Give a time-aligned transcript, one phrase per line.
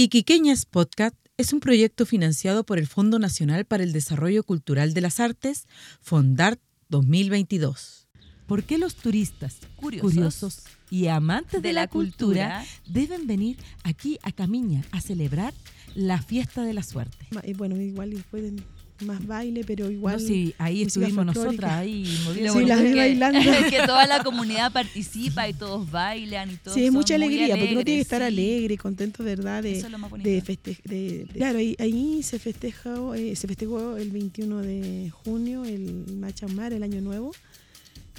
[0.00, 5.00] Iquiqueñas Podcast es un proyecto financiado por el Fondo Nacional para el Desarrollo Cultural de
[5.00, 5.66] las Artes,
[6.02, 8.06] FONDART 2022.
[8.46, 10.12] ¿Por qué los turistas, Curiosos.
[10.14, 12.64] curiosos y amantes de, De la, la cultura, cultura.
[12.86, 15.52] deben venir aquí a Camiña a celebrar
[15.96, 17.26] la fiesta de la suerte?
[17.56, 18.52] Bueno, igual de
[19.00, 20.20] más baile, pero igual.
[20.20, 23.40] No, sí, ahí estuvimos nosotras, ahí moviendo Sí, las bailando.
[23.70, 27.72] que toda la comunidad participa y todos bailan y todos Sí, es mucha alegría, porque
[27.72, 28.26] uno tiene que estar sí.
[28.26, 29.62] alegre, contento, ¿verdad?
[29.62, 30.28] De, Eso es lo más bonito.
[30.28, 35.10] de feste- de- de- claro, ahí, ahí se festejó, eh, se festejó el 21 de
[35.10, 37.32] junio el Machamar, el Año Nuevo,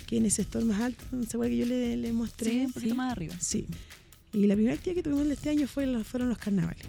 [0.07, 2.51] que en el sector más alto, ¿se acuerda que yo le, le mostré?
[2.51, 3.35] Sí, un poquito más arriba.
[3.39, 3.67] Sí.
[4.33, 6.85] Y la primera actividad que tuvimos este año fue los- fueron los carnavales.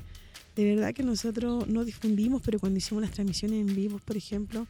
[0.60, 4.66] De verdad que nosotros no difundimos, pero cuando hicimos las transmisiones en vivo, por ejemplo,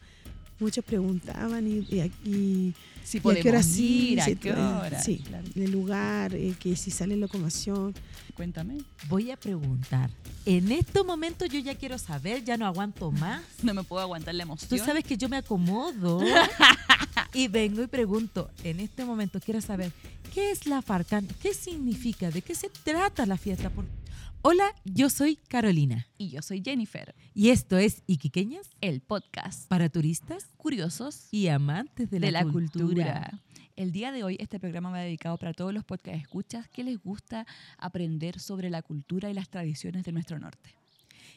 [0.59, 2.73] muchos preguntaban y, y, y-
[3.03, 5.01] Si y a qué hora sí, ir, a sí, qué eh, hora.
[5.03, 5.45] sí, Claro.
[5.55, 7.93] el lugar, eh, que si sale locomoción.
[8.35, 8.77] Cuéntame.
[9.09, 10.09] Voy a preguntar.
[10.45, 13.43] En estos momentos yo ya quiero saber, ya no aguanto más.
[13.63, 14.85] No me puedo aguantar la Tú emoción.
[14.85, 16.21] sabes que yo me acomodo
[17.33, 19.91] y vengo y pregunto, en este momento quiero saber,
[20.33, 21.27] ¿qué es la Farcan?
[21.41, 22.31] ¿Qué significa?
[22.31, 23.69] ¿De qué se trata la fiesta?
[23.69, 23.85] Por-
[24.43, 29.67] Hola, yo soy Carolina Y yo soy Jennifer, y esto es Iquiqueñas el podcast.
[29.67, 32.85] para turistas Curiosos y amantes de, de, la, la, cultura.
[32.85, 33.41] cultura.
[33.75, 36.97] El día de hoy este programa va dedicado para todos los podcast escuchas que les
[36.97, 37.45] gusta
[37.77, 40.75] aprender sobre la cultura y las tradiciones de nuestro norte.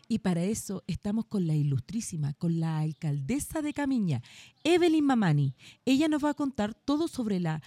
[0.08, 4.22] Y para eso estamos con la ilustrísima, con la alcaldesa de Camiña,
[4.62, 5.54] Evelyn Mamani.
[5.84, 7.62] Ella nos va a contar todo sobre la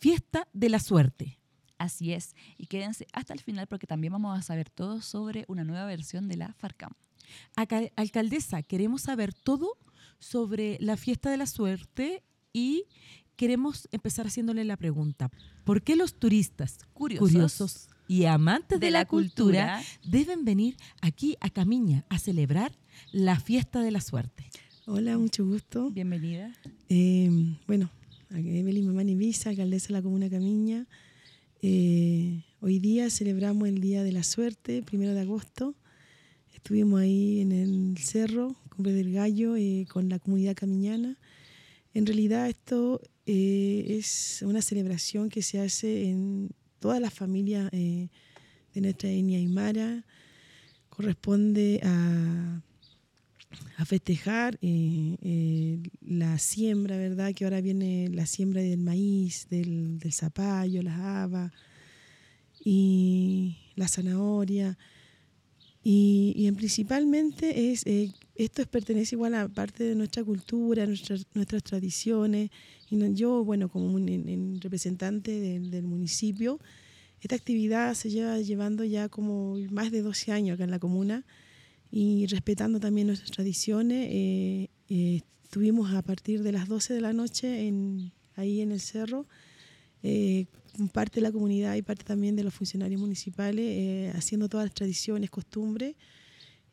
[0.00, 1.39] fiesta de la suerte.
[1.80, 5.64] Así es, y quédense hasta el final porque también vamos a saber todo sobre una
[5.64, 6.92] nueva versión de la Farcam.
[7.96, 9.78] Alcaldesa, queremos saber todo
[10.18, 12.22] sobre la fiesta de la suerte
[12.52, 12.84] y
[13.36, 15.30] queremos empezar haciéndole la pregunta,
[15.64, 21.48] ¿por qué los turistas Curiosos, curiosos y amantes de, la, cultura, deben venir aquí a
[21.48, 22.72] Camiña a celebrar
[23.10, 24.50] la fiesta de la suerte?
[24.84, 25.90] Hola, mucho gusto.
[25.90, 26.52] Bienvenida.
[26.90, 27.88] Eh, bueno,
[28.28, 30.86] Evelyn Mamani Visa, alcaldesa de la Comuna Camiña.
[31.62, 35.74] Eh, hoy día celebramos el Día de la Suerte, primero de agosto.
[36.54, 41.18] Estuvimos ahí en el cerro, Cumbre del Gallo, eh, con la comunidad camiñana.
[41.92, 48.08] En realidad esto eh, es una celebración que se hace en todas las familias eh,
[48.72, 50.06] de nuestra etnia aymara.
[50.88, 52.62] Corresponde a,
[53.76, 57.34] a festejar eh, eh, la siembra, ¿verdad?
[57.34, 61.52] Que ahora viene la siembra del maíz, del, del zapallo, las habas
[62.64, 64.78] y la zanahoria.
[65.82, 70.84] Y, y en principalmente es, eh, esto es, pertenece igual a parte de nuestra cultura,
[70.86, 72.50] nuestras, nuestras tradiciones.
[72.90, 76.58] Y no- yo, bueno, como en representante del, del municipio,
[77.22, 81.24] esta actividad se lleva llevando ya como más de 12 años acá en la comuna
[81.90, 84.08] y respetando también nuestras tradiciones.
[84.10, 88.80] eh, eh, estuvimos a partir de las 12 de la noche en, ahí en el
[88.80, 89.26] cerro,
[90.02, 90.46] eh,
[90.92, 94.74] parte de la comunidad y parte también de los funcionarios municipales, eh, haciendo todas las
[94.74, 95.96] tradiciones, costumbres.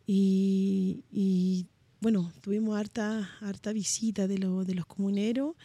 [0.05, 1.65] Y, y,
[1.99, 5.55] bueno, tuvimos harta, harta visita de, lo- de los comuneros,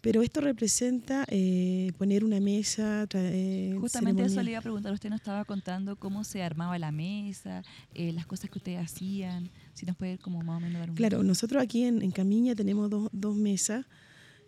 [0.00, 3.06] pero esto representa eh, poner una mesa.
[3.08, 4.92] tra- eh, Justamente eso le iba a preguntar.
[4.92, 7.62] Usted nos estaba contando cómo se armaba la mesa,
[7.94, 9.50] eh, las cosas que ustedes hacían.
[9.74, 10.96] Si nos puede como más o menos dar un...
[10.96, 13.86] Claro, nosotros aquí en, en Camiña tenemos dos, dos mesas.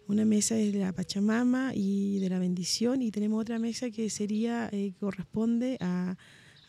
[0.09, 4.11] Una mesa es de la Pachamama y de la bendición y tenemos otra mesa que
[4.11, 6.17] sería, eh, corresponde a,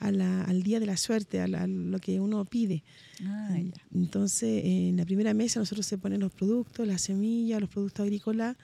[0.04, 2.84] a la- al día de la suerte, a, la- a lo que uno pide.
[3.26, 3.72] Ah, ya.
[3.94, 8.58] Entonces, en la primera mesa nosotros se ponen los productos, las semillas, los productos agrícolas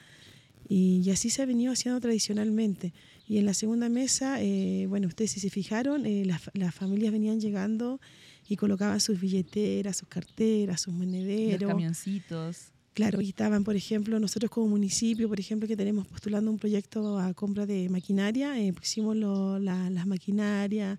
[0.68, 2.94] y, y así se ha venido haciendo tradicionalmente.
[3.28, 7.12] Y en la segunda mesa, eh, bueno, ustedes si se fijaron, eh, las, las familias
[7.12, 8.00] venían llegando
[8.48, 11.70] y colocaban sus billeteras, sus carteras, sus Los monederos.
[11.70, 12.72] camioncitos.
[12.96, 17.18] Claro, y estaban, por ejemplo, nosotros como municipio, por ejemplo, que tenemos postulando un proyecto
[17.20, 20.98] a compra de maquinaria, eh, pusimos lo- la- las maquinarias,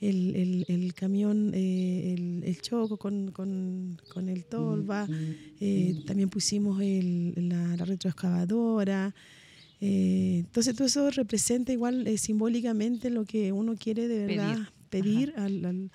[0.00, 5.06] el, el- el camión, eh, el, el choco con, con- con el tolva,
[5.60, 9.14] eh, también pusimos el- la, la retroexcavadora.
[9.82, 14.58] eh, entonces todo eso representa igual eh, simbólicamente lo que uno quiere de verdad
[14.90, 15.90] pedir, al- al-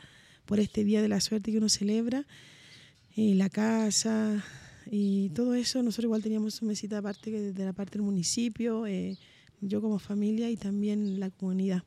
[0.46, 2.26] por este Día de la Suerte que uno celebra.
[3.18, 4.44] La casa
[4.92, 9.18] y todo eso, nosotros igual teníamos una mesita aparte de la parte del municipio, eh,
[9.62, 11.84] yo como familia y también la comunidad.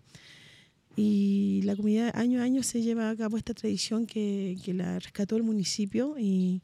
[1.00, 4.98] Y la comunidad año a año se lleva a cabo esta tradición que, que la
[4.98, 6.60] rescató el municipio y,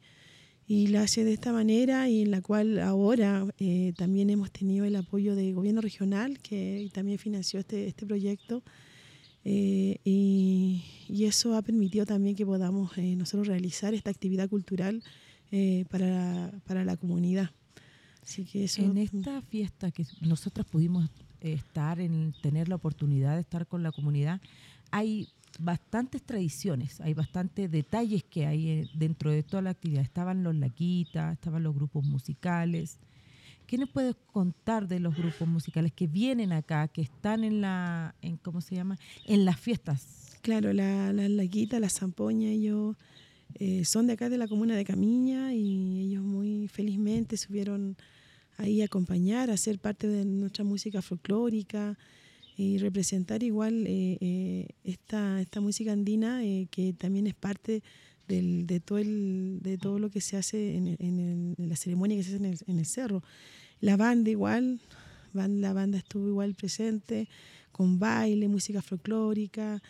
[0.67, 4.83] y la hace de esta manera y en la cual ahora eh, también hemos tenido
[4.83, 8.61] el apoyo del gobierno regional que también financió este, este proyecto
[9.47, 15.03] Eh, y, y eso ha permitido también que podamos eh, nosotros realizar esta actividad cultural
[15.89, 17.51] para, para la comunidad.
[18.25, 21.09] Así que eso, En esta fiesta que nosotros pudimos
[21.41, 24.41] estar, en tener la oportunidad de estar con la comunidad,
[24.89, 25.29] hay
[25.59, 30.01] bastantes tradiciones, hay bastantes detalles que hay eh, dentro de toda la actividad.
[30.01, 32.97] Estaban los laquitas, estaban los grupos musicales.
[33.67, 38.15] ¿Qué nos puedes contar de los grupos musicales que vienen acá, que están en la,
[38.21, 38.97] en, ¿cómo se llama?
[39.25, 40.37] En las fiestas.
[40.41, 42.95] Claro, la, la laquita, la zampoña, ellos
[43.55, 47.97] eh, son de acá de la comuna de Camiña y ellos muy felizmente subieron
[48.57, 51.97] ahí a acompañar, a ser parte de nuestra música folclórica
[52.57, 57.83] y representar igual eh, eh, esta, esta música andina eh, que también es parte
[58.27, 62.23] del, de, todo el, de todo lo que se hace en, en la ceremonia que
[62.23, 63.23] se hace en el, en el cerro.
[63.81, 64.79] La banda igual,
[65.33, 67.27] la banda estuvo igual presente,
[67.71, 69.81] con baile, música folclórica.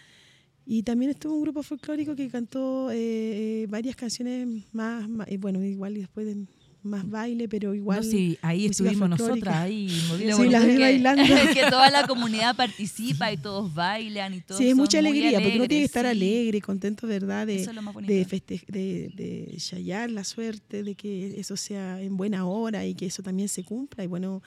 [0.66, 5.38] Y también estuvo un grupo folclórico que cantó eh, eh, varias canciones más, más- eh,
[5.38, 6.46] bueno, igual y después de
[6.82, 7.98] más baile, pero igual...
[7.98, 11.24] No, sí, ahí estuvimos nosotras, ahí moviendo Sí, las que- bailando.
[11.54, 15.56] que toda la comunidad participa y todos bailan y todos Sí, es mucha alegría, porque
[15.58, 16.12] uno tiene que estar sí.
[16.12, 17.48] alegre, contento, ¿verdad?
[17.48, 18.14] De, Eso es lo más bonito.
[18.14, 18.26] de,
[18.68, 23.50] de, de la suerte, de que eso sea en buena hora y que eso también
[23.50, 24.04] se cumpla.
[24.04, 24.44] Y bueno,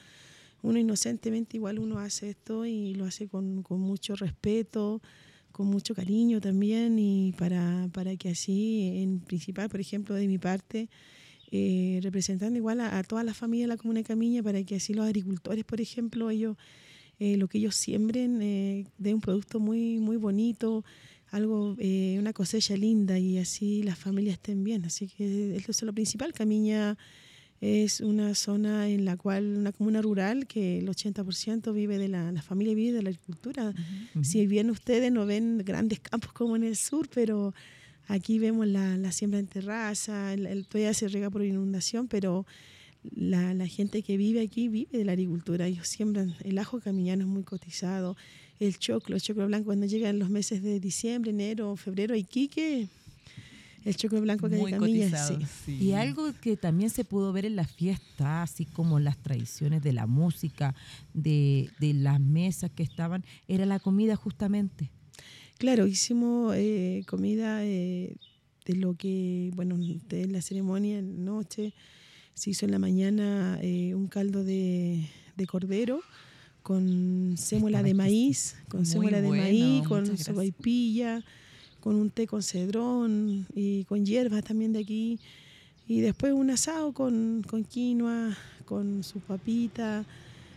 [0.62, 5.02] uno inocentemente igual uno hace esto y lo hace con, con mucho respeto,
[5.58, 10.38] con mucho cariño también y para, para que así, en principal, por ejemplo, de mi
[10.38, 10.88] parte,
[11.50, 14.76] eh, representando igual a, a toda la familia de la Comuna de Camiña, para que
[14.76, 16.56] así los agricultores, por ejemplo, ellos
[17.20, 20.84] eh, lo que ellos siembren eh, dé un producto muy, muy bonito,
[21.30, 24.84] algo, eh, una cosecha linda y así las familias estén bien.
[24.84, 26.32] Así que eso es lo principal.
[26.32, 26.96] Camiña
[27.60, 32.30] es una zona en la cual, una comuna rural, que el 80% vive de la,
[32.30, 33.74] la familia vive de la agricultura.
[34.24, 37.54] Si bien ustedes no ven grandes campos como en el sur, pero
[38.06, 42.46] aquí vemos la, la siembra en terraza, el, el- todavía se rega por inundación, pero
[43.14, 45.66] la, la gente que vive aquí vive de la agricultura.
[45.66, 48.16] Ellos siembran el ajo camillano es muy cotizado,
[48.60, 52.88] el choclo, el choclo blanco cuando llegan los meses de diciembre, enero, febrero, Iquique,
[53.88, 55.46] el choclo blanco de Muy Camilla, cotizado, sí.
[55.64, 55.84] sí.
[55.84, 59.92] Y algo que también se pudo ver en la fiesta, así como las tradiciones de
[59.92, 60.74] la música,
[61.14, 64.90] de, de las mesas que estaban, era la comida justamente.
[65.58, 68.14] Claro, hicimos eh, comida eh,
[68.64, 71.74] de lo que, bueno, de la ceremonia en la noche.
[72.34, 76.00] Se hizo en la mañana eh, un caldo de, de cordero
[76.62, 80.26] con sémola de maíz, con sémola de bueno, maíz, muchas con gracias.
[80.26, 81.24] sopaipilla,
[81.88, 85.18] con un té con cedrón y con hierbas también de aquí.
[85.86, 88.36] Y después un asado con, con quinoa,
[88.66, 90.04] con su papita,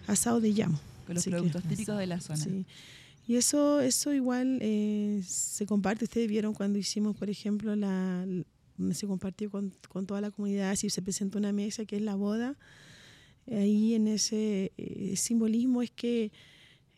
[0.07, 0.77] asado de llamo.
[1.05, 2.35] Con los Así que- productos típicos de la zona.
[2.43, 2.65] Sí.
[3.29, 6.03] Y eso, eso igual eh, se comparte.
[6.03, 8.25] Ustedes vieron cuando hicimos, por ejemplo, la,
[8.91, 12.15] se compartió con, con toda la comunidad, si se presentó una mesa que es la
[12.15, 12.57] boda.
[13.49, 16.33] Ahí en ese eh, simbolismo es que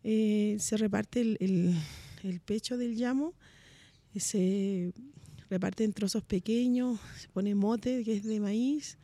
[0.03, 1.75] eh, se reparte el, el-
[2.23, 3.33] el pecho del llamo,
[4.19, 4.93] se
[5.49, 8.97] reparte en trozos pequeños, se pone mote que es de maíz,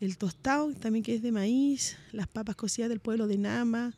[0.00, 3.94] el tostado también que es de maíz, las papas cocidas del pueblo de Nama,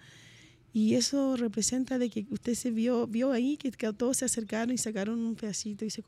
[0.72, 4.78] y eso representa de que usted se vio, vio ahí que, todos se acercaron y
[4.78, 6.02] sacaron un pedacito y se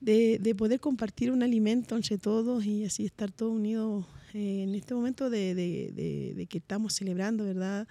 [0.00, 4.74] de, de poder compartir un alimento entre todos y así estar todos unidos eh, en
[4.74, 7.86] este momento de- de que estamos celebrando, ¿verdad?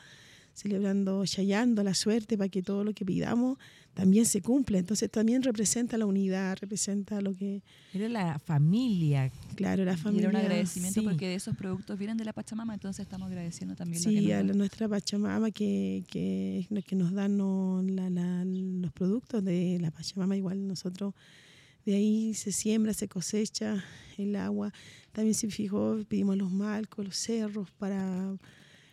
[0.60, 3.58] Celebrando, chayando la suerte para que todo lo que pidamos
[3.94, 4.78] también se cumpla.
[4.78, 7.64] Entonces también representa la unidad, representa lo que,
[7.94, 9.32] Era la familia.
[9.56, 10.30] claro, la familia.
[10.30, 11.06] era un agradecimiento sí.
[11.08, 14.28] porque de esos productos vienen de la Pachamama, entonces estamos agradeciendo también lo que Sí,
[14.28, 19.78] nos a la- nuestra Pachamama que, que nos dan no, la- la- los productos de
[19.80, 21.14] la Pachamama, igual nosotros
[21.86, 23.82] de ahí se siembra, se cosecha
[24.18, 24.74] el agua.
[25.14, 28.36] También se fijó, pedimos los malcos, los cerros, para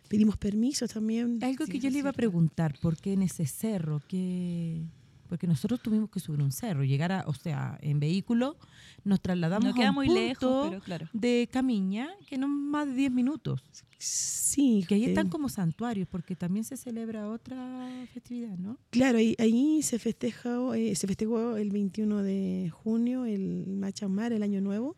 [0.09, 1.39] pedimos permisos también.
[1.43, 4.03] Algo Sí, que yo le iba a preguntar, ¿por qué en ese cerro?
[4.09, 4.83] ¿Qué?
[5.29, 8.57] Porque nosotros tuvimos que subir un cerro, llegar a, o sea, en vehículo,
[9.05, 11.09] nos trasladamos No a queda un muy punto lejos, pero claro.
[11.13, 13.63] de Camiña, que no más de 10 minutos.
[13.99, 18.79] Sí, Que ahí eh, están como santuarios, porque también se celebra otra festividad, ¿no?
[18.91, 24.43] Claro, ahí, ahí se festejó, eh, se festejó el 21 de junio el Machamar, el
[24.43, 24.97] Año Nuevo,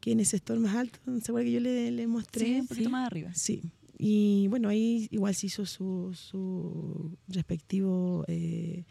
[0.00, 2.44] que en el sector más alto, ¿se acuerda que yo le, le mostré?
[2.44, 2.92] Sí, un poquito sí.
[2.92, 3.30] más arriba.
[3.34, 3.62] Sí,
[3.98, 8.84] y bueno, ahí igual se hizo su, su respectivo, eh,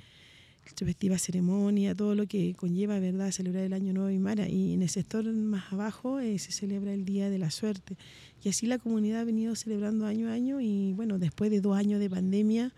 [0.78, 4.48] respectiva ceremonia, todo lo que conlleva, ¿verdad?, celebrar el Año Nuevo Aymara.
[4.48, 7.98] Y en el sector más abajo eh, se celebra el Día de la Suerte.
[8.44, 11.78] Y así la comunidad ha venido celebrando año a año y bueno, después de dos
[11.78, 12.74] años de pandemia,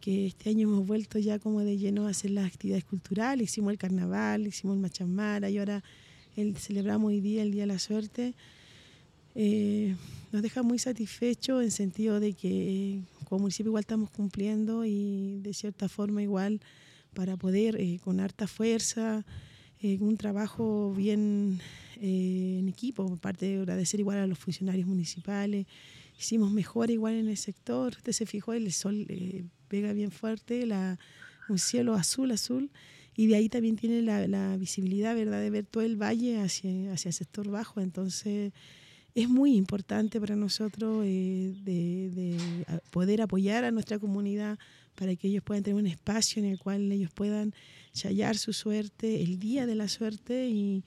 [0.00, 3.72] que este año hemos vuelto ya como de lleno a hacer las actividades culturales, hicimos
[3.72, 5.82] el carnaval, hicimos el machamara y ahora
[6.36, 8.34] el, celebramos hoy día el Día de la Suerte,
[9.40, 9.94] eh,
[10.32, 15.54] nos deja muy satisfechos en sentido de que como municipio igual estamos cumpliendo y de
[15.54, 16.60] cierta forma igual
[17.14, 19.24] para poder eh, con harta fuerza,
[19.80, 21.60] eh, un trabajo bien
[22.00, 25.66] en equipo, por parte de agradecer igual a los funcionarios municipales,
[26.18, 29.06] hicimos mejor igual en el sector, usted se fijó, el sol
[29.68, 30.98] pega bien fuerte, la,
[31.48, 32.72] un cielo azul, azul,
[33.14, 37.10] y de ahí también tiene la, visibilidad, ¿verdad?, de ver todo el valle hacia, hacia
[37.10, 37.80] el sector bajo.
[37.80, 38.52] Entonces,
[39.22, 42.36] es muy importante para nosotros eh, de,
[42.90, 44.58] poder apoyar a nuestra comunidad
[44.94, 47.52] para que ellos puedan tener un espacio en el cual ellos puedan
[48.02, 50.84] hallar su suerte, el día de la suerte y,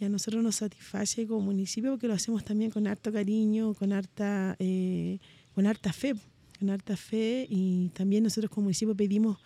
[0.00, 4.56] a nosotros nos satisface como municipio porque lo hacemos también con harto cariño, con harta,
[4.58, 5.18] eh,
[5.54, 6.14] con harta fe,
[6.58, 9.36] con harta fe y también nosotros como municipio pedimos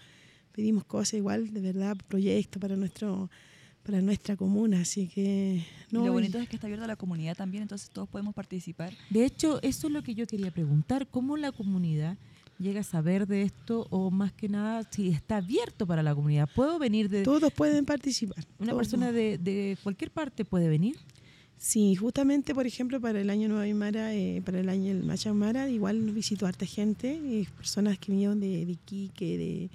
[0.53, 3.29] pedimos cosas igual, de verdad, proyectos para nuestro
[3.85, 5.65] para nuestra comuna, así que...
[5.91, 8.93] No, lo bonito es que está abierto a la comunidad también, entonces todos podemos participar.
[9.11, 12.17] De hecho, eso es lo que yo quería preguntar, ¿cómo la comunidad
[12.59, 16.49] llega a saber de esto o más que nada si está abierto para la comunidad?
[16.55, 17.23] ¿Puedo venir de...?
[17.23, 18.45] Todos pueden participar.
[18.59, 20.97] ¿Una persona de, de, cualquier parte puede venir?
[21.59, 25.69] Sí, justamente, por ejemplo, para el año Nueva Aymara, eh, para el año el Machamara,
[25.69, 29.71] igual nos visitó harta gente, eh, personas que vinieron de, de Iquique, de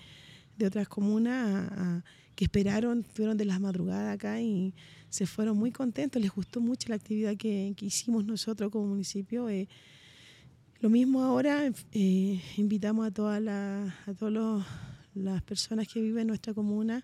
[0.60, 2.04] de otras comunas
[2.40, 4.74] que esperaron, estuvieron de las madrugadas acá y
[5.10, 9.50] se fueron muy contentos, les gustó mucho la actividad que, hicimos nosotros como municipio.
[9.50, 9.68] Eh,
[10.80, 14.64] lo mismo ahora, eh, invitamos a todas las a todos
[15.16, 17.04] las personas que viven en nuestra comuna,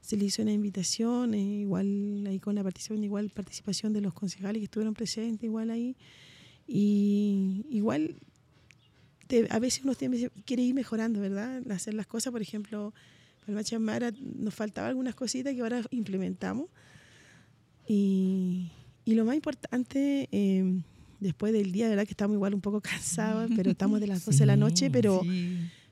[0.00, 4.14] se les hizo una invitación, eh, igual ahí con la participación, igual participación de los
[4.14, 5.96] concejales que estuvieron presentes, igual ahí.
[6.68, 8.14] Y igual
[9.50, 9.94] a veces uno
[10.44, 11.68] quiere ir mejorando, ¿verdad?
[11.72, 12.94] Hacer las cosas, por ejemplo,
[13.48, 16.66] el Machamara nos faltaban algunas cositas que ahora implementamos.
[17.86, 18.70] Y,
[19.04, 20.82] y lo más importante, eh,
[21.18, 22.04] después del día, ¿verdad?
[22.04, 25.22] Que estamos igual un poco cansados, pero estamos de las 12 de la noche, pero...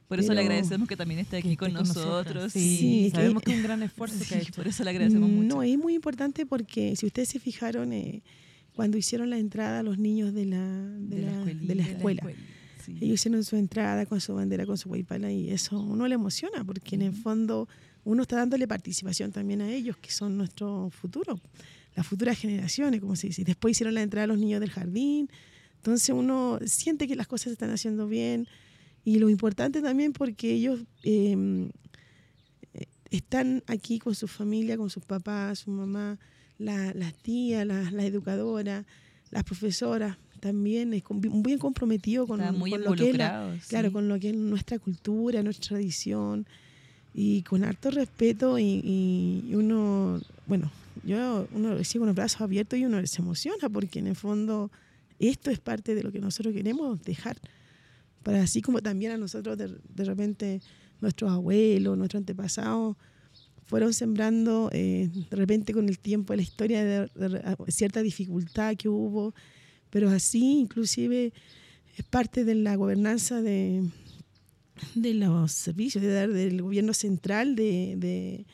[0.06, 2.52] Por eso le agradecemos que también esté aquí con, nosotros.
[2.52, 4.52] Sí, sabemos que, es un gran esfuerzo que ha hecho.
[4.52, 5.56] Por eso le agradecemos mucho.
[5.56, 8.22] No, es muy importante porque si ustedes se fijaron, eh,
[8.76, 12.22] cuando hicieron la entrada a los niños de la, de, la, de la, escuela
[12.88, 16.64] ellos hicieron su entrada con su bandera, con su guaypala y eso uno le emociona
[16.64, 17.68] porque en el fondo
[18.04, 21.40] uno está dándole participación también a ellos, que son nuestro futuro,
[21.96, 23.42] las futuras generaciones, como se dice.
[23.42, 25.28] Después hicieron la entrada a los niños del jardín,
[25.76, 28.46] entonces uno siente que las cosas se están haciendo bien.
[29.04, 31.70] Y lo importante también porque ellos em,
[33.10, 36.18] están aquí con su familia, con sus papás, su mamá,
[36.58, 38.84] las tías, las la educadoras,
[39.30, 44.30] las profesoras, también es muy comprometido con, muy lo que es claro, con lo que
[44.30, 46.46] es nuestra cultura, nuestra tradición
[47.12, 50.70] y con harto respeto y, uno, bueno,
[51.04, 54.70] yo uno recibe con los brazos abiertos y uno se emociona porque en el fondo
[55.18, 57.36] esto es parte de lo que nosotros queremos dejar
[58.22, 60.60] para así como también a nosotros de, de repente
[61.00, 62.96] nuestros abuelos, nuestros antepasados
[63.64, 69.34] fueron sembrando eh, de repente con el tiempo la historia de, cierta dificultad que hubo
[69.90, 71.32] pero así inclusive
[71.96, 73.82] es parte de la gobernanza de,
[74.94, 78.44] de los servicios, de, del gobierno central, de, de,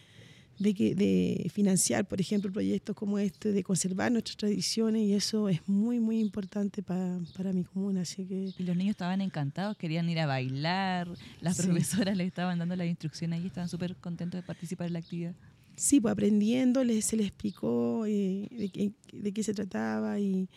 [0.58, 5.98] de, financiar, por ejemplo, proyectos como este, de conservar nuestras tradiciones y eso es muy,
[5.98, 8.02] muy importante para, para mi comuna.
[8.02, 8.52] Así que...
[8.56, 11.08] Y los niños estaban encantados, querían ir a bailar,
[11.40, 14.98] las profesoras les estaban dando las instrucciones y estaban súper contentos de participar en la
[15.00, 15.34] actividad.
[15.74, 20.48] Sí, pues aprendiendo, se les explicó eh, de, qué, de qué se trataba y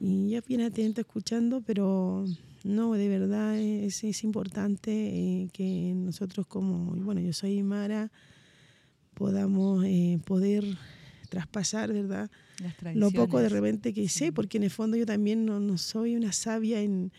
[0.00, 2.24] y ya bien atento escuchando, pero
[2.64, 8.10] no, de verdad es, es importante eh, que nosotros como, bueno, yo soy Mara,
[9.14, 10.64] podamos eh, poder
[11.28, 12.30] traspasar, ¿verdad?
[12.94, 16.16] Lo poco de repente que sé, porque en el fondo yo también no, no soy
[16.16, 17.12] una sabia en,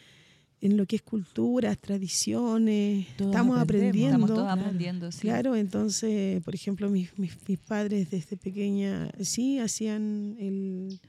[0.62, 4.05] en, lo que es cultura, tradiciones, estamos aprendiendo.
[4.05, 5.22] Estamos todos aprendiendo, sí.
[5.22, 11.00] Claro, entonces, por ejemplo, mis, mis, mis padres desde pequeña sí hacían el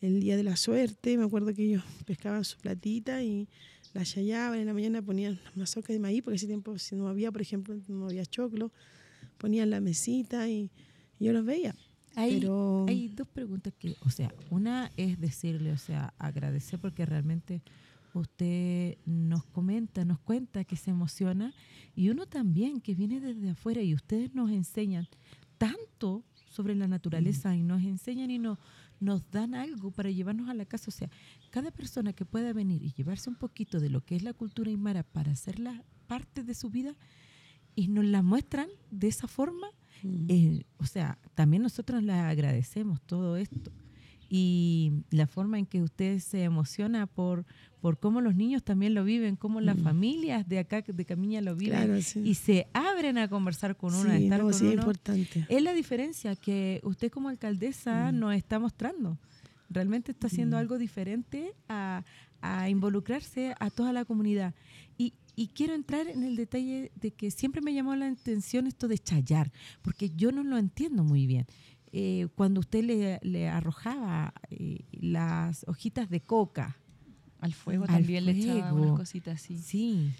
[0.00, 3.48] el día de la suerte, me acuerdo que ellos pescaban su platita y
[3.92, 7.08] la hallaban, en la mañana ponían las mazorcas de maíz, porque ese tiempo si no
[7.08, 8.72] había, por ejemplo, no había choclo,
[9.38, 10.70] ponían la mesita y,
[11.18, 11.74] yo los veía.
[12.16, 12.42] Hay,
[12.88, 17.62] hay dos preguntas que, o sea, una es decirle, o sea, agradecer porque realmente
[18.14, 21.52] usted nos comenta, nos cuenta que se emociona
[21.94, 25.08] y uno también que viene desde afuera y ustedes nos enseñan
[25.58, 28.58] tanto sobre la naturaleza y nos enseñan y nos,
[29.00, 30.86] nos dan algo para llevarnos a la casa.
[30.88, 31.10] O sea,
[31.50, 34.70] cada persona que pueda venir y llevarse un poquito de lo que es la cultura
[34.70, 36.94] aymara para hacerla parte de su vida
[37.74, 39.66] y nos la muestran de esa forma,
[40.02, 40.26] Mm.
[40.28, 43.70] eh, o sea, también nosotros les agradecemos todo esto.
[44.32, 47.44] Y la forma en que usted se emociona por,
[47.80, 49.82] por cómo los niños también lo viven, cómo las Mm.
[49.82, 51.76] familias de acá, de Camiña, lo viven.
[51.84, 52.20] Claro, sí.
[52.24, 55.46] Y se abren a conversar con uno, a sí, estar no, con sí, es importante.
[55.48, 58.18] Es la diferencia que usted como alcaldesa Mm.
[58.20, 59.18] nos está mostrando.
[59.68, 60.60] Realmente está haciendo Mm.
[60.60, 62.04] algo diferente a,
[62.40, 64.54] a involucrarse a toda la comunidad.
[64.96, 68.86] Y, y quiero entrar en el detalle de que siempre me llamó la atención esto
[68.88, 69.50] de chayar,
[69.82, 71.46] porque yo no lo entiendo muy bien.
[71.92, 76.76] Eh, cuando usted le, le arrojaba eh, las hojitas de coca,
[77.40, 79.58] Al fuego Al también le echaba unas cositas así.
[79.58, 80.10] sí,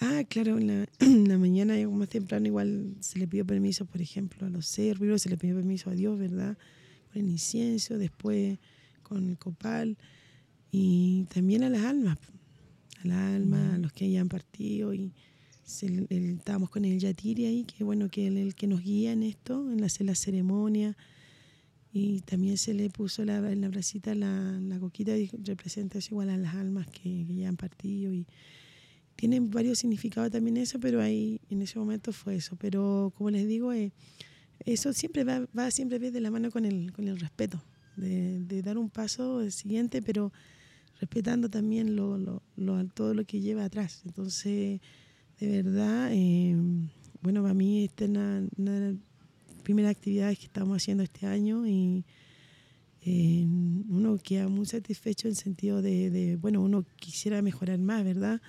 [0.00, 3.84] Ah, claro, en la, en la mañana, yo más temprano, igual se le pidió permiso,
[3.84, 6.56] por ejemplo, a los cerros, primero se le pidió permiso a Dios, ¿verdad?
[7.12, 8.58] Con el incienso, después
[9.02, 9.96] con el copal
[10.72, 12.18] y también a las almas,
[13.02, 15.12] a las almas, a los que hayan partido y
[15.82, 19.22] el- estábamos con el Yatiri ahí, que bueno, que él el que nos guía en
[19.22, 20.96] esto, en hacer la ceremonia
[21.92, 26.08] y también se le puso la, en la bracita la, la coquita y representa eso
[26.14, 28.26] igual a las almas que, que ya han partido y
[29.16, 32.56] tienen varios significados también eso, pero ahí en ese momento fue eso.
[32.56, 33.92] Pero como les digo, eh,
[34.64, 37.62] eso siempre va, va siempre de la mano con el, con el respeto,
[37.96, 40.32] de, de dar un paso siguiente, pero
[41.00, 44.02] respetando también lo, lo, lo- todo lo que lleva atrás.
[44.06, 44.80] Entonces,
[45.40, 46.56] de verdad, eh,
[47.22, 48.94] bueno, para mí esta es una, de las
[49.62, 52.04] primeras actividades que estamos haciendo este año y
[53.04, 53.44] eh,
[53.88, 58.40] uno queda muy satisfecho en sentido de, bueno, uno quisiera mejorar más, ¿verdad?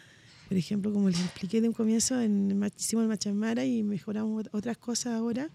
[0.48, 4.50] Por ejemplo, como les expliqué de un comienzo, en, hicimos el Machamara y mejoramos ot-
[4.52, 5.50] otras cosas ahora.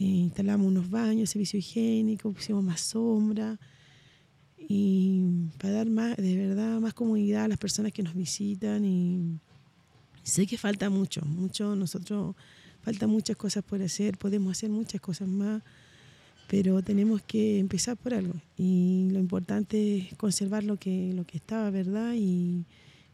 [0.00, 3.60] Eh, instalamos unos baños, servicio higiénico, pusimos más sombra.
[4.56, 5.22] Y
[5.60, 8.84] para dar más, de verdad, más comodidad a las personas que nos visitan.
[8.84, 9.38] Y
[10.24, 11.76] sé que falta mucho, mucho.
[11.76, 12.34] Nosotros,
[12.82, 15.62] falta muchas cosas por hacer, podemos hacer muchas cosas más,
[16.48, 18.34] pero tenemos que empezar por algo.
[18.56, 22.14] Y lo importante es conservar lo que, lo que estaba, ¿verdad?
[22.16, 22.64] Y,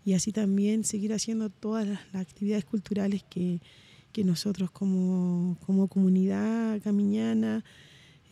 [0.05, 3.61] y así también seguir haciendo todas las, actividades culturales que,
[4.13, 7.65] que nosotros como, como comunidad camiñana,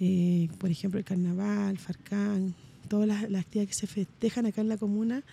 [0.01, 2.55] eh, por ejemplo el carnaval, Farcán,
[2.88, 5.25] todas las, las actividades que se festejan acá en la comuna,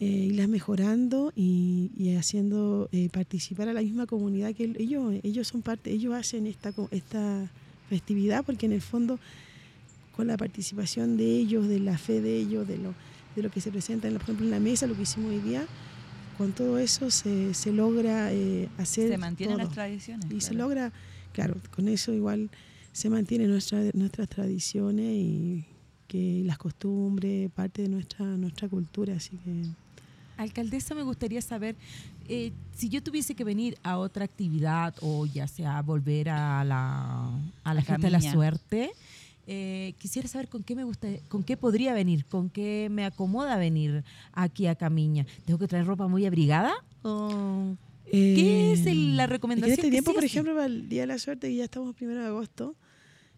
[0.00, 5.46] eh, irlas mejorando y, y haciendo eh, participar a la misma comunidad que ellos, ellos
[5.46, 7.50] son parte, ellos hacen esta, esta
[7.90, 9.20] festividad porque en el fondo
[10.16, 12.94] con la participación de ellos, de la fe de ellos, de lo,
[13.36, 15.40] de lo que se presenta, en por ejemplo, en la mesa, lo que hicimos hoy
[15.40, 15.66] día,
[16.38, 19.66] con todo eso se, se logra eh, hacer Se mantienen todo.
[19.66, 20.26] las tradiciones.
[20.30, 20.92] Y se logra,
[21.32, 22.48] claro, con eso igual
[22.92, 25.64] se mantienen nuestra, nuestras tradiciones y
[26.08, 29.64] que las costumbres, parte de nuestra, nuestra cultura, así que...
[30.42, 31.76] Alcaldesa, me gustaría saber
[32.28, 37.30] eh, si yo tuviese que venir a otra actividad o ya sea volver a la,
[37.64, 38.90] a la A fiesta de la suerte,
[39.46, 43.56] eh, quisiera saber con qué me gusta, con qué podría venir, con qué me acomoda
[43.56, 45.26] venir aquí a Camiña.
[45.44, 46.72] ¿Tengo que traer ropa muy abrigada?
[47.02, 47.76] ¿O
[48.10, 51.02] ¿Qué es el- la es que recomendación En este tiempo, por ejemplo, para el Día
[51.02, 52.74] de la Suerte, que ya estamos primero de agosto,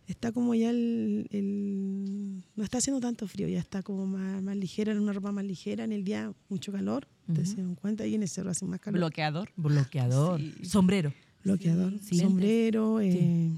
[0.06, 4.56] está como ya el, el- no está haciendo tanto frío, ya está como más, más
[4.56, 7.44] ligera, en una ropa más ligera, en el día mucho calor, Ujú.
[7.46, 8.98] se dan cuenta, y en el cerro hace más calor.
[9.00, 9.50] Bloqueador.
[9.56, 10.54] bloqueador, Sí.
[10.64, 11.12] sombrero?
[11.44, 12.18] bloqueador, Sí.
[12.18, 13.00] sombrero.
[13.00, 13.50] eh,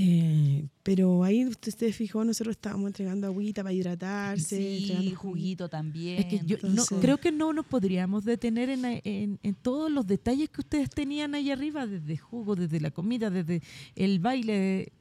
[0.00, 5.68] eh, pero ahí usted se fijó, nosotros estábamos entregando agüita para hidratarse, Sí, entregando juguito
[5.68, 6.18] también.
[6.20, 10.06] Es que yo no- creo que no nos podríamos detener en, en- en todos los
[10.06, 13.60] detalles que ustedes tenían ahí arriba, desde jugo, desde la comida, desde
[13.96, 14.92] el baile,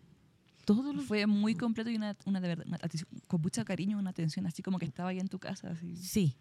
[0.66, 1.06] todos los...
[1.06, 4.48] Fue muy completo y una, una de verdad, una atención- con mucho cariño, una atención
[4.48, 5.70] así como que estaba ahí en tu casa.
[5.70, 5.96] Así.
[5.96, 6.34] Sí,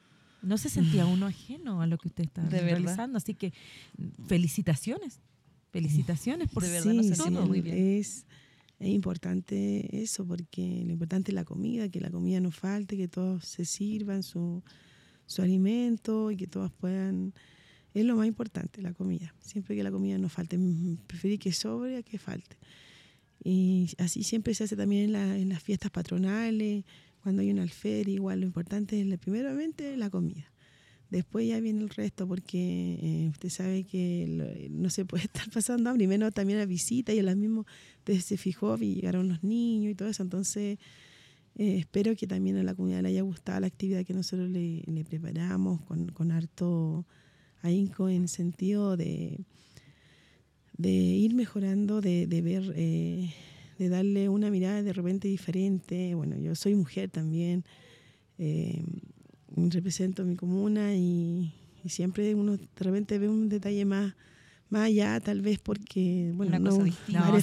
[0.43, 2.79] no se sentía uno ajeno a lo que usted estaba De verdad.
[2.79, 3.53] realizando, así que
[4.27, 5.21] felicitaciones,
[5.73, 7.77] felicitaciones por De verdad sí, muy bien.
[8.01, 8.25] Es,
[8.79, 13.09] es importante eso, porque lo importante es la comida, que la comida no falte, que
[13.09, 14.63] todos se sirvan su,
[15.27, 17.33] su alimento y que todas puedan...
[17.95, 19.35] Es lo más importante, la comida.
[19.41, 20.59] Siempre que la comida no falte.
[20.59, 22.57] Mm, Preferir que sobre a que falte.
[23.43, 26.85] Y así siempre se hace también en, la- en las fiestas patronales,
[27.23, 30.53] cuando hay un alfer, igual lo importante es primeramente la comida.
[31.11, 35.49] Después ya viene el resto porque eh, usted sabe que lo- no se puede estar
[35.51, 37.67] pasando hambre, menos también a visita y las mismas,
[37.99, 40.79] entonces se fijó y llegaron los niños y todo eso, entonces
[41.57, 44.83] eh, espero que también a la comunidad le haya gustado la actividad que nosotros le,
[44.87, 47.07] le preparamos con, con harto
[47.63, 49.41] ahínco en sentido de,
[50.77, 53.33] de ir mejorando, de, de ver, eh,
[53.79, 56.15] de darle una mirada de repente diferente.
[56.15, 57.65] Bueno, yo soy mujer también,
[58.39, 58.83] eh,
[59.71, 61.53] represento mi comuna y,
[61.85, 64.15] y siempre uno de repente ve un detalle más
[64.69, 67.37] más allá tal vez porque bueno Una cosa no, no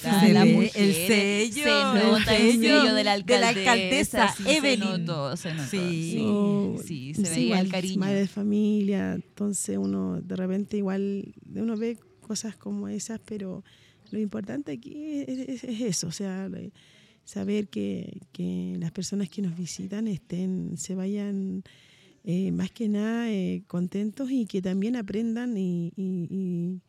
[0.44, 4.44] el mujer, sello, se el nota el sello de la de la alcaldesa, alcaldesa sí,
[4.44, 5.06] se Evelyn.
[5.06, 6.12] notó, se notó, Sí.
[6.12, 8.00] sí, No, sí, se sí, veía el igual, cariño.
[8.00, 13.64] madre de familia, entonces uno de repente igual uno ve cosas como esas, pero
[14.12, 14.94] lo importante aquí
[15.26, 16.50] es, es- es eso, o sea,
[17.24, 21.64] saber que, que las personas que nos visitan estén, se vayan
[22.24, 26.82] eh, más que nada eh, contentos y que también aprendan y, y- y-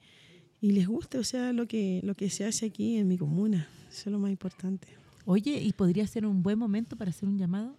[0.60, 3.68] y les guste, o sea, lo que, lo que se hace aquí en mi comuna,
[3.90, 4.88] eso es lo más importante.
[5.26, 7.76] Oye, ¿y podría ser un buen momento para hacer un llamado?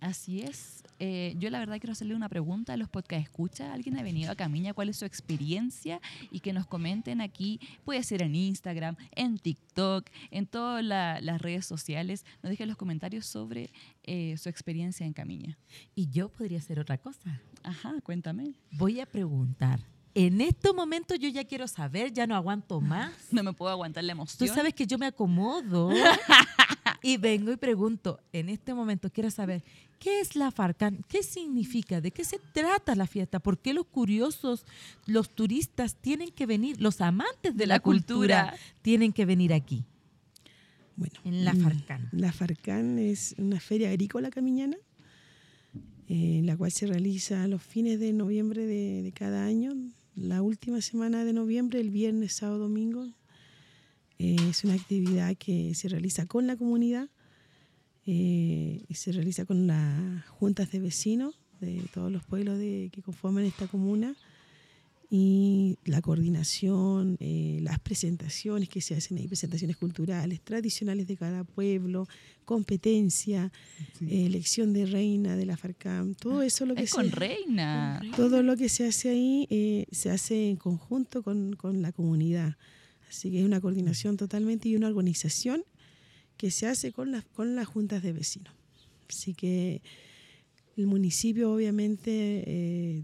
[0.00, 0.82] Así es.
[0.98, 3.72] Eh, yo la verdad quiero hacerle una pregunta a los podcast escucha.
[3.72, 4.72] ¿Alguien ha venido a Camiña?
[4.74, 6.00] ¿Cuál es su experiencia?
[6.30, 7.60] Y que nos comenten aquí.
[7.84, 12.24] Puede ser en Instagram, en TikTok, en todas la- las redes sociales.
[12.42, 13.70] Nos dejen los comentarios sobre
[14.04, 15.56] eh, su experiencia en Camiña.
[15.94, 17.40] Y yo podría hacer otra cosa.
[17.62, 18.54] Ajá, cuéntame.
[18.72, 19.80] Voy a preguntar.
[20.14, 23.12] En estos momentos yo ya quiero saber, ya no aguanto más.
[23.30, 24.54] No me puedo aguantar la Tú emoción.
[24.54, 25.90] sabes que yo me acomodo
[27.02, 29.64] y vengo y pregunto, en este momento quiero saber,
[29.98, 31.04] ¿qué es la Farcán?
[31.08, 32.00] ¿Qué significa?
[32.00, 33.40] ¿De qué se trata la fiesta?
[33.40, 34.64] ¿Por qué los curiosos,
[35.06, 39.84] los turistas tienen que venir, los amantes de, la, cultura, tienen que venir aquí?
[40.96, 42.08] Bueno, En la mm, Farcán.
[42.12, 44.76] La Farcán es una feria agrícola camiñana,
[46.08, 49.74] eh, la cual se realiza a los fines de noviembre de, de cada año,
[50.14, 53.08] la última semana de noviembre, el viernes, sábado, domingo.
[54.24, 57.08] Eh, es una actividad que se realiza con la comunidad
[58.06, 63.02] eh, y se realiza con las juntas de vecinos de todos los pueblos de- que
[63.02, 64.14] conforman esta comuna
[65.14, 71.44] y la coordinación, eh, las presentaciones que se hacen ahí, presentaciones culturales, tradicionales de cada
[71.44, 72.08] pueblo,
[72.46, 73.52] competencia,
[74.00, 77.10] eh, elección de reina de la FARCAM, todo eso lo que es se, con
[78.00, 78.00] Reina.
[78.16, 82.56] todo lo que se hace ahí eh, se hace en conjunto con, con la comunidad.
[83.12, 85.64] Así que es una coordinación totalmente y una organización
[86.38, 88.54] que se hace con las, con las juntas de vecinos.
[89.06, 89.82] Así que
[90.78, 92.10] el municipio obviamente
[92.46, 93.02] eh,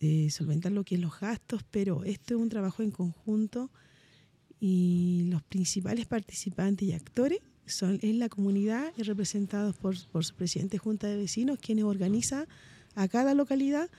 [0.00, 3.70] eh, solventar lo que es los gastos, pero esto es un trabajo en conjunto
[4.58, 10.34] y los principales participantes y actores son es la comunidad y representados por, por su
[10.34, 12.46] presidente de junta de vecinos, quienes organiza
[12.94, 13.90] a cada localidad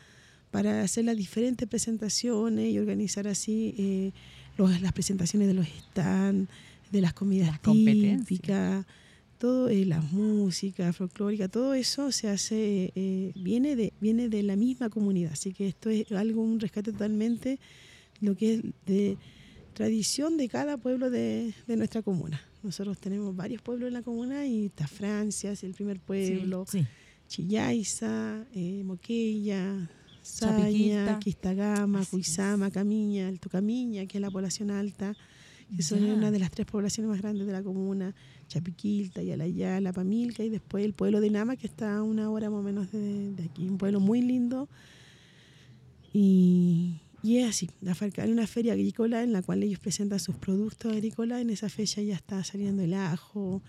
[0.58, 4.12] para hacer las diferentes presentaciones y organizar así eh,
[4.58, 6.50] los- las presentaciones de los stands,
[6.92, 8.84] de las comidas Las típicas,
[9.38, 14.56] todo, eh, la música folclórica, todo eso se hace, eh, viene, de, viene de la
[14.56, 15.34] misma comunidad.
[15.34, 17.60] Así que esto es algo, un rescate totalmente
[18.20, 19.16] lo que es de
[19.76, 22.42] tradición de cada pueblo de, de nuestra comuna.
[22.64, 26.84] Nosotros tenemos varios pueblos en la comuna y está Francia, es el primer pueblo, Sí.
[27.28, 29.88] Chillaiza, eh, Moquella,
[30.28, 31.20] Saña.
[31.20, 35.16] Quistagama, Cuizama, Camiña, Alto Camiña, que es la población alta,
[35.76, 38.14] que son una de las tres poblaciones más grandes de la comuna,
[38.48, 42.60] Chapiquilta, Yalayala, Pamilca y después el pueblo de Nama, que está a una hora más
[42.60, 44.70] o menos de, de aquí, un pueblo muy lindo.
[46.14, 50.20] Y, y es así, la Farcán es una feria agrícola en la cual ellos presentan
[50.20, 53.62] sus productos agrícolas, en esa fecha ya está saliendo el ajo,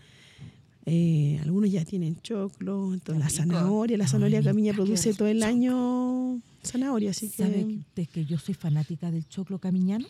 [0.91, 6.41] eh, algunos ya tienen choclo, entonces la zanahoria, la zanahoria qué produce todo el año
[6.65, 10.07] zanahoria, así ¿Sabe que que, usted que yo soy fanática del choclo camiñano?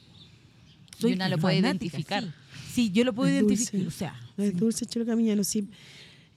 [1.01, 2.25] Y una lo puede identificar.
[2.25, 2.31] Sí,
[2.73, 3.81] Sí, yo lo puedo Es identificar.
[3.81, 3.87] dulce.
[3.89, 5.69] O sea, es dulce choclo camiñano, sí.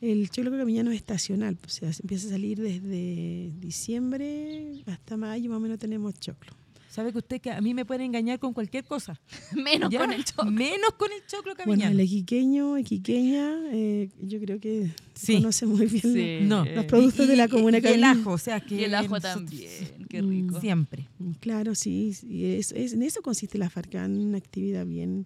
[0.01, 5.49] El choclo camiñano es estacional, o sea, se empieza a salir desde diciembre hasta mayo,
[5.49, 6.51] más o menos tenemos choclo.
[6.91, 9.19] Sabe que usted que a mí me puede engañar con cualquier cosa.
[9.55, 9.99] Menos ¿ya?
[10.01, 10.51] con el choclo.
[10.51, 11.91] Menos con el choclo Bueno, camiñano.
[11.91, 15.35] el iquiqueño, iquiqueña, eh, yo creo que Sí.
[15.37, 16.39] conoce muy bien Sí.
[16.43, 18.93] No, los productos de la comuna y, y el ajo, o sea que Y el
[18.95, 20.07] ajo nosotros- también.
[20.09, 20.59] Qué Mm, rico.
[20.59, 21.07] Siempre.
[21.39, 25.25] Claro, sí, sí, es, es- en eso consiste la Farcán, una actividad bien...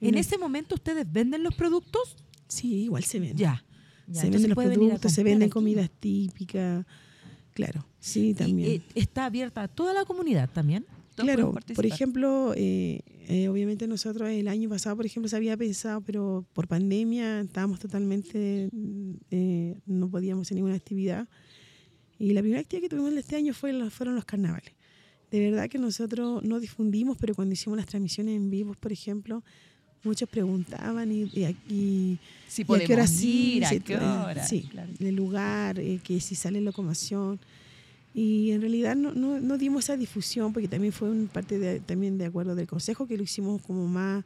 [0.00, 2.16] En ese momento ustedes venden los productos,
[2.48, 3.36] Sí, igual se vende.
[3.40, 3.64] ya.
[4.08, 6.84] ya, se entonces venden los productos, se venden comidas típicas,
[7.52, 8.82] claro, sí, Y, también.
[8.94, 10.86] está abierta a toda la comunidad también.
[11.14, 16.00] Claro, por ejemplo, eh, eh, obviamente nosotros el año pasado, por ejemplo, se había pensado,
[16.00, 18.70] pero por pandemia estábamos totalmente,
[19.30, 21.28] eh, no podíamos hacer ninguna actividad.
[22.18, 24.72] Y la primera actividad que tuvimos este año fue, fueron los carnavales.
[25.30, 29.42] De verdad que nosotros no difundimos, pero cuando hicimos las transmisiones en vivo, por ejemplo,
[30.04, 33.92] muchos preguntaban y, y, y- Si y a podemos qué hora sí, ir, a qué
[33.94, 34.46] eh, hora.
[34.46, 34.90] sí, claro.
[34.98, 37.38] el lugar, eh, que si sale locomoción.
[38.14, 41.80] Y en realidad no, no, no dimos esa difusión porque también fue un parte de,
[41.80, 44.22] también de acuerdo del consejo que lo hicimos como más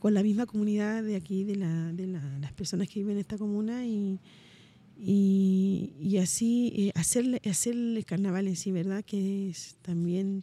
[0.00, 3.20] con la misma comunidad de aquí, de, la, de la- las personas que viven en
[3.20, 4.18] esta comuna y,
[4.98, 9.04] y, y así eh, hacer, hacer el carnaval en sí, ¿verdad?
[9.04, 10.42] Que es también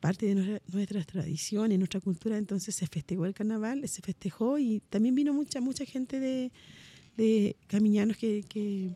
[0.00, 2.38] parte de nuestra- nuestras tradiciones, nuestra cultura.
[2.38, 6.50] Entonces se festejó el carnaval, se festejó y también vino mucha, mucha gente de,
[7.16, 8.90] de camiñanos que, que,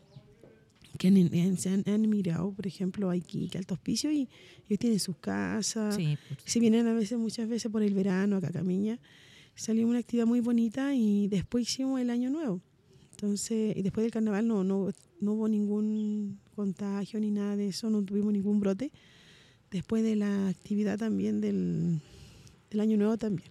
[0.97, 4.27] que han, han- se han, han emigrado, por ejemplo, a Iquique, Alto Hospicio, y
[4.67, 5.95] ellos tienen sus casas.
[5.95, 8.99] Sí, Se vienen a veces, muchas veces por el verano acá a Camiña.
[9.55, 12.61] Salió una actividad muy bonita y después hicimos el año nuevo.
[13.11, 17.89] Entonces, y después del carnaval no, no, no hubo ningún contagio ni nada de eso,
[17.89, 18.91] no tuvimos ningún brote.
[19.71, 21.99] Después de la actividad también del,
[22.69, 23.49] del año nuevo también.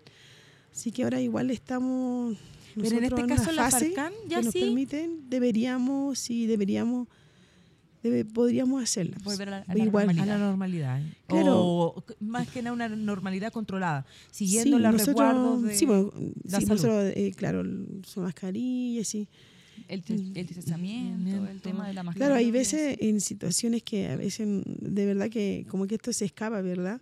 [0.72, 2.36] Así que ahora igual estamos
[2.74, 6.46] Pero en este una caso la fase Farcán ya que nos sí permiten, deberíamos, sí,
[6.46, 7.08] deberíamos,
[8.02, 9.16] debe- podríamos hacerla.
[9.24, 10.38] Volver a la, a la igual, a normalidad.
[10.38, 11.02] la normalidad.
[11.26, 11.58] Claro.
[11.58, 16.12] O más que nada una normalidad controlada, siguiendo Sí, los nosotros- resguardos de sí, bueno,
[16.44, 16.68] la sí, salud.
[16.82, 17.62] nosotros, eh, claro,
[18.04, 19.26] su mascarilla, sí.
[19.88, 22.26] El, el distanciamiento, el tema de la mascarilla.
[22.26, 26.24] Claro, hay veces en situaciones que a veces de verdad que como que esto se
[26.24, 27.00] escapa, ¿verdad?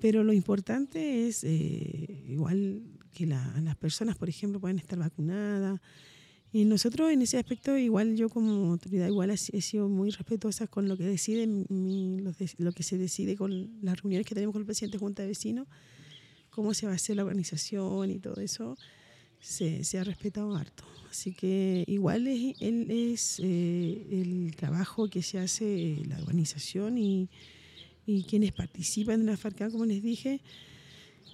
[0.00, 5.80] Pero lo importante es eh, igual que la- las personas, por ejemplo, puedan estar vacunadas.
[6.52, 10.86] Y nosotros en ese aspecto, igual yo como autoridad, igual he sido muy respetuosa con
[10.88, 11.46] lo que decide
[12.58, 15.28] lo que se decide con las reuniones que tenemos con el presidente de Junta de
[15.28, 15.66] Vecinos,
[16.50, 18.76] cómo se va a hacer la organización y todo eso,
[19.40, 20.84] se, ha respetado harto.
[21.10, 27.28] Así que igual es, eh, el trabajo que se hace, eh, la organización y,
[28.28, 30.40] quienes participan en la FARCAN, como les dije,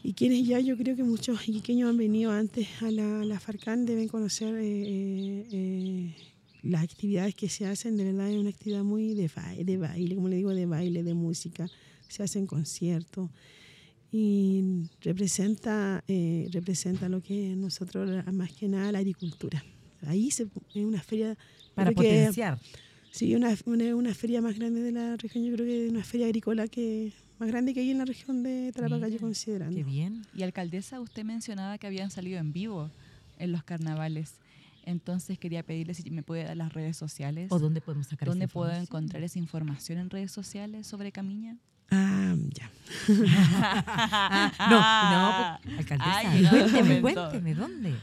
[0.03, 3.85] y quienes ya yo creo que muchos iquiqueños han venido antes a la, la FARCAN
[3.85, 6.15] deben conocer eh,
[6.63, 10.15] las actividades que se hacen, de verdad es una actividad muy de, ba- de baile,
[10.15, 11.69] como le digo, de baile, de música,
[12.09, 13.29] se hacen conciertos
[14.13, 19.65] y representa, eh, representa lo que nosotros, más que nada, la agricultura.
[20.07, 20.43] Ahí se,
[20.75, 21.37] es una feria,
[21.75, 22.59] para creo que- potenciar.
[23.11, 26.27] sí, una, una, una feria más grande de la región, yo creo que una feria
[26.27, 29.75] agrícola que más grande que hay en la región de Tarapacá, considerando.
[29.77, 30.23] Qué bien.
[30.35, 32.91] Y alcaldesa, usted mencionaba que habían salido en vivo
[33.39, 34.35] en los carnavales.
[34.85, 37.51] Entonces quería pedirle si me puede dar las redes sociales.
[37.51, 41.57] ¿O dónde podemos sacar ¿Dónde esa puedo encontrar esa información en redes sociales sobre Camiña?
[41.95, 42.71] Ah, ya.
[44.71, 44.79] No,
[45.13, 47.95] no, pues, alcaldesa, Ay, cuénteme, cuénteme, ¿dónde?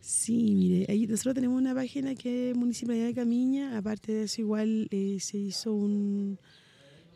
[0.00, 3.76] Sí, mire, ahí nosotros tenemos una página que es Municipalidad de Camiña.
[3.76, 6.38] Aparte de eso, igual eh, se hizo un.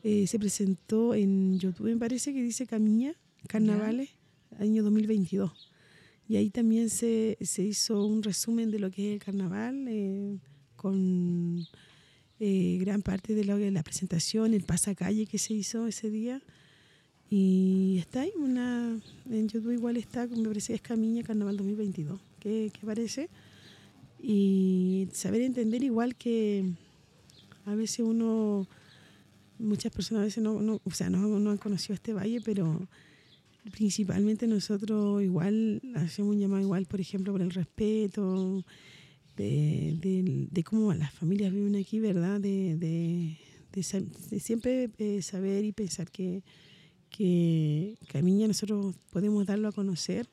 [0.02, 3.14] eh, se presentó en YouTube, me parece que dice Camiña,
[3.48, 4.10] Carnavales,
[4.60, 5.70] año 2022.
[6.28, 10.38] Y ahí también se, se hizo un resumen de lo que es el carnaval, eh,
[10.76, 11.66] con
[12.40, 16.42] eh, gran parte de que- la presentación, el pasacalle que se hizo ese día.
[17.30, 22.20] Y está ahí, una, en YouTube igual está, me parece que es Camiña Carnaval 2022,
[22.38, 23.28] que, que aparece.
[24.22, 26.64] Y saber entender igual que
[27.66, 28.66] a veces uno,
[29.58, 32.86] muchas personas a veces no, no, o sea, no, no han conocido este valle, pero
[33.72, 38.64] principalmente nosotros igual hacemos un llamado igual, por ejemplo, por el respeto,
[39.36, 42.40] de, de- de cómo las familias viven aquí, ¿verdad?
[42.40, 43.38] De, de-
[44.40, 46.42] siempre eh, saber y pensar que,
[47.10, 50.28] que Camiña nosotros podemos darlo a conocer,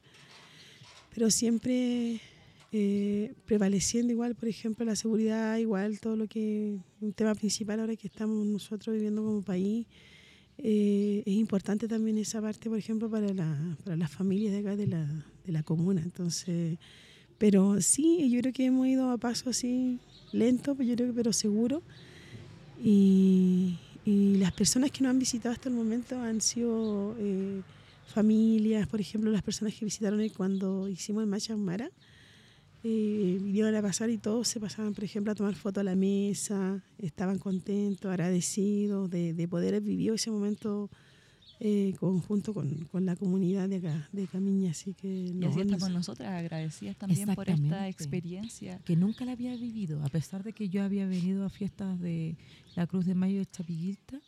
[1.13, 2.21] pero siempre
[2.71, 7.95] eh, prevaleciendo igual, por ejemplo, la seguridad, igual todo lo que, un tema principal ahora
[7.95, 9.87] que estamos nosotros viviendo como país,
[10.57, 14.75] eh, es importante también esa parte, por ejemplo, para, la, para las familias de acá
[14.75, 16.01] de la, de la comuna.
[16.03, 16.77] Entonces,
[17.41, 19.97] pero sí, yo creo que hemos ido a paso así
[20.31, 21.81] lento, pero yo creo que pero seguro.
[22.79, 27.61] Y, y las personas que nos han visitado hasta el momento han sido eh,
[28.05, 31.89] familias, por ejemplo, las personas que visitaron cuando hicimos el Machangmara.
[32.83, 35.95] Eh, vinieron a pasar y todos se pasaban, por ejemplo, a tomar foto a la
[35.95, 40.91] mesa, estaban contentos, agradecidos de, de poder haber vivido ese momento
[41.63, 44.71] eh, conjunto con, con la comunidad de acá, de Camiña.
[44.71, 48.79] Así que Y no, así nos- estamos nosotras agradecidas también por esta experiencia.
[48.79, 52.35] Que nunca la había vivido, a pesar de que yo había venido a fiestas de
[52.75, 54.19] la Cruz de Mayo de Chapillita,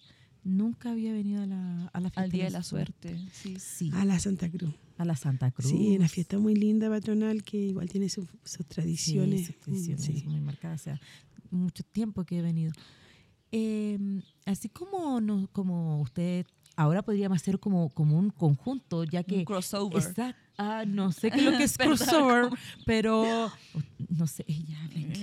[0.44, 3.56] nunca había venido a la, a la fiesta Al Día de la Suerte, sí.
[3.60, 4.76] Sí, a la Santa Cruz.
[5.00, 5.72] a la Santa Cruz.
[5.72, 9.40] Sí, una fiesta muy linda patronal que igual tiene sus, sus tradiciones.
[9.40, 10.24] Sí, sus tradiciones Sí.
[10.28, 10.82] muy marcadas.
[10.82, 11.02] O sea,
[11.50, 12.74] mucho tiempo que he venido.
[13.52, 13.98] Eh,
[14.46, 19.36] así como, no, como usted, ahora podríamos hacer como, como un conjunto, ya que...
[19.40, 20.02] Un crossover.
[20.02, 22.50] Exact- ah, no sé qué es lo que es crossover,
[22.86, 23.52] pero
[24.10, 24.78] no sé, ella.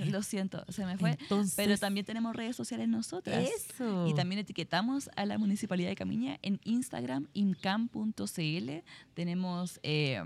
[0.07, 1.11] Lo siento, se me fue.
[1.19, 3.47] Entonces, Pero también tenemos redes sociales nosotras.
[3.69, 4.07] eso.
[4.07, 8.69] Y también etiquetamos a la Municipalidad de Camiña en Instagram, incam.cl.
[9.13, 10.21] Tenemos eh,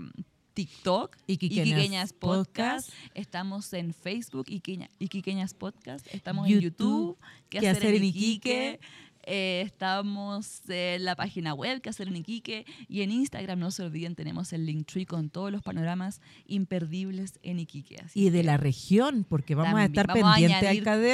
[0.54, 2.88] TikTok, Iquiqueñas Iquiqueñas Podcast.
[2.88, 2.90] Podcast.
[3.14, 6.06] Estamos en Facebook, Iquiqueña- Iquiqueñas Podcast.
[6.14, 7.18] Estamos YouTube, en YouTube,
[7.50, 8.80] ¿Qué, ¿Qué hacer, en en Iquique?
[9.28, 12.64] Eh, estamos en la página web, ¿Qué hacer en Iquique?
[12.88, 17.58] Y en Instagram, no se olviden, tenemos el Linktree con todos los panoramas imperdibles en
[17.58, 17.96] Iquique.
[18.04, 20.38] Así y de que- la región, porque vamos a estar vamos a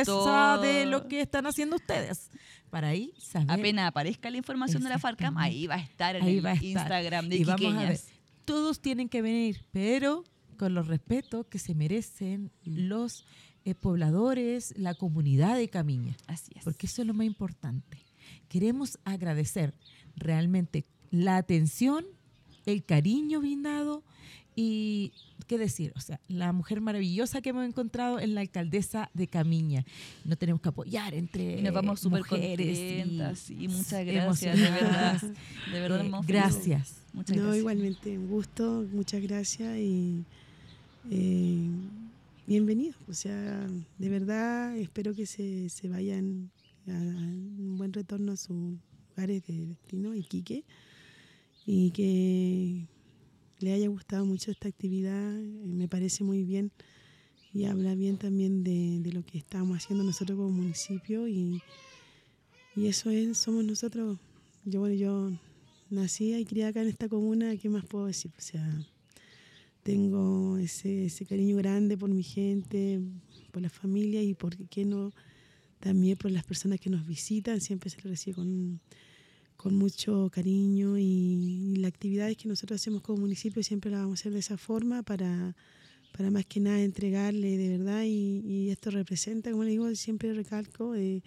[0.05, 0.61] todo.
[0.62, 2.31] de lo que están haciendo ustedes.
[2.68, 3.51] Para ahí saber.
[3.51, 6.51] apenas aparezca la información de la FARCAM, ahí va a estar en Ahí el va
[6.51, 6.68] a estar.
[6.68, 8.07] Instagram de Y vamos a ver, Iquiqueñas.
[8.44, 10.25] todos tienen que venir, pero
[10.59, 12.88] con los respetos que se merecen Mm.
[12.88, 13.25] los
[13.64, 16.16] eh, pobladores, la comunidad de Camiña.
[16.27, 16.64] Así es.
[16.64, 17.98] porque eso es lo más importante.
[18.48, 19.75] Queremos agradecer
[20.16, 22.05] realmente la atención,
[22.66, 24.03] el cariño brindado
[24.55, 25.12] y,
[25.46, 25.92] ¿qué decir?
[25.96, 29.87] O sea, la mujer maravillosa que hemos encontrado en la alcaldesa de Camiña.
[30.27, 33.51] No tenemos que apoyar entre Y nos vamos súper mujeres contentas.
[33.51, 35.22] y Sí, muchas gracias, de verdad.
[35.72, 36.96] De verdad, Eh, gracias.
[37.14, 37.61] Muchas no, gracias.
[37.61, 40.25] igualmente, un gusto, muchas gracias y
[41.11, 41.68] eh,
[42.46, 42.96] bienvenidos.
[43.09, 46.50] O sea, de verdad espero que se, se vayan
[46.87, 48.78] a, un buen retorno a sus
[49.11, 50.64] lugares de destino, Iquique,
[51.66, 52.87] y que
[53.61, 55.38] le haya gustado mucho esta actividad.
[55.38, 56.72] eh, Me parece muy bien
[57.52, 61.62] y habla bien también de, de lo que estamos haciendo nosotros como municipio y,
[62.74, 64.18] y eso es, somos nosotros.
[64.64, 65.31] Yo, bueno, yo
[65.90, 68.33] nací y criada acá en esta comuna, ¿qué más puedo decir?
[68.38, 68.87] O sea,
[69.83, 73.01] tengo ese, ese cariño grande por mi gente,
[73.51, 75.11] por la familia y por qué no
[75.81, 78.81] también por las personas que nos visitan, siempre se les recibe con,
[79.57, 84.23] con mucho cariño y, las actividades que nosotros hacemos como municipio siempre las vamos a
[84.23, 85.57] hacer de esa forma para,
[86.16, 90.33] para más que nada entregarle de verdad y, y esto representa, como le digo, siempre
[90.33, 91.23] recalco, eh,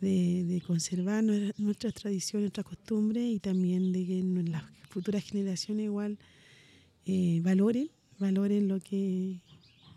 [0.00, 5.22] de, de conservar nue- nuestras tradiciones, nuestras costumbres y también de que nu- las futuras
[5.24, 6.18] generaciones igual
[7.06, 9.40] eh, valoren, valoren lo que,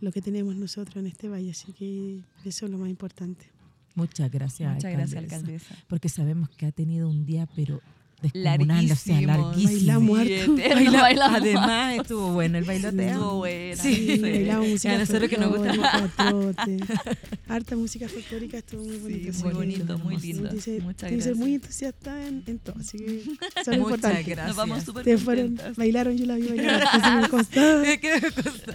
[0.02, 1.52] lo que tenemos nosotros en este valle.
[1.52, 3.48] Así que eso es lo más importante.
[3.96, 5.76] Muchas gracias, Muchas gracias, alcaldesa, alcaldesa.
[5.88, 7.82] Porque sabemos que ha tenido un día, pero
[8.22, 9.28] descomunal, o sea, Larguísimo.
[9.28, 9.74] larguísimo.
[9.74, 13.08] Bailamos Sí, Baila- bailamos Además, estuvo bueno el bailoteo.
[13.10, 13.76] Estuvo buena.
[13.84, 13.96] Sí.
[13.96, 14.18] sí.
[14.20, 16.10] bailamos música A nosotros que nos gusta.
[17.48, 19.34] Harta música folclórica, estuvo muy bonito.
[19.34, 20.50] Sí, muy bonito, muy lindo.
[20.60, 21.38] Ser- Muchas gracias.
[21.38, 24.24] muy entusiasta en, en todo, así que lo Muchas importante.
[24.24, 24.48] gracias.
[24.48, 27.84] Nos vamos súper Ustedes fueron, bailaron, yo la vi bailar, así me constaba.
[28.02, 28.74] ¿Qué me consta?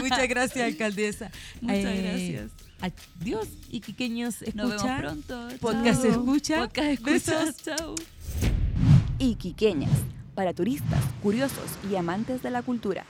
[0.00, 1.30] Muchas gracias, alcaldesa.
[1.60, 2.50] Muchas Eh, gracias.
[3.20, 4.98] Adiós, iquiqueños, Nos vemos escucha.
[4.98, 5.48] pronto.
[5.60, 6.10] Podcast Chao.
[6.10, 6.58] escucha.
[6.68, 7.12] Podcast escucha.
[7.44, 7.56] Besos.
[7.64, 7.94] Chao.
[9.22, 9.92] Iquiqueñas,
[10.34, 13.06] para turistas, curiosos y amantes de la cultura.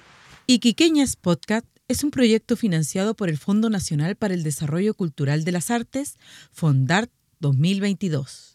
[0.46, 5.52] Iquiqueñas Podcast es un proyecto financiado por el Fondo Nacional para el Desarrollo Cultural de
[5.52, 6.18] las Artes,
[6.50, 8.51] FONDART 2022.